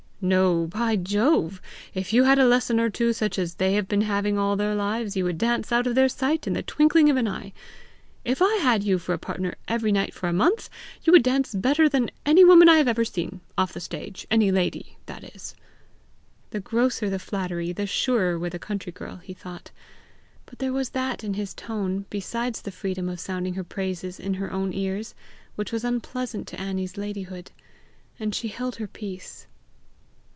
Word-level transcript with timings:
"No, 0.23 0.67
by 0.67 0.97
Jove! 0.97 1.59
If 1.95 2.13
you 2.13 2.25
had 2.25 2.37
a 2.37 2.45
lesson 2.45 2.79
or 2.79 2.91
two 2.91 3.11
such 3.11 3.39
as 3.39 3.55
they 3.55 3.73
have 3.73 3.87
been 3.87 4.01
having 4.01 4.37
all 4.37 4.55
their 4.55 4.75
lives, 4.75 5.15
you 5.17 5.23
would 5.23 5.39
dance 5.39 5.71
out 5.71 5.87
of 5.87 5.95
their 5.95 6.09
sight 6.09 6.45
in 6.45 6.53
the 6.53 6.61
twinkling 6.61 7.09
of 7.09 7.17
an 7.17 7.27
eye. 7.27 7.53
If 8.23 8.39
I 8.39 8.57
had 8.57 8.83
you 8.83 8.99
for 8.99 9.13
a 9.13 9.17
partner 9.17 9.55
every 9.67 9.91
night 9.91 10.13
for 10.13 10.29
a 10.29 10.33
month, 10.33 10.69
you 11.03 11.11
would 11.11 11.23
dance 11.23 11.55
better 11.55 11.89
than 11.89 12.11
any 12.23 12.45
woman 12.45 12.69
I 12.69 12.77
have 12.77 12.87
ever 12.87 13.03
seen 13.03 13.41
off 13.57 13.73
the 13.73 13.79
stage 13.79 14.27
any 14.29 14.51
lady, 14.51 14.95
that 15.07 15.23
is." 15.33 15.55
The 16.51 16.59
grosser 16.59 17.09
the 17.09 17.17
flattery, 17.17 17.73
the 17.73 17.87
surer 17.87 18.37
with 18.37 18.53
a 18.53 18.59
country 18.59 18.91
girl, 18.91 19.15
he 19.23 19.33
thought. 19.33 19.71
But 20.45 20.59
there 20.59 20.71
was 20.71 20.89
that 20.91 21.23
in 21.23 21.33
his 21.33 21.55
tone, 21.55 22.05
besides 22.11 22.61
the 22.61 22.69
freedom 22.69 23.09
of 23.09 23.19
sounding 23.19 23.55
her 23.55 23.63
praises 23.63 24.19
in 24.19 24.35
her 24.35 24.53
own 24.53 24.71
ears, 24.71 25.15
which 25.55 25.71
was 25.71 25.83
unpleasing 25.83 26.45
to 26.45 26.61
Annie's 26.61 26.95
ladyhood, 26.95 27.49
and 28.19 28.35
she 28.35 28.49
held 28.49 28.75
her 28.75 28.85
peace. 28.85 29.47